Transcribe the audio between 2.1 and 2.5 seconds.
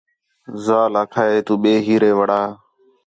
وڑا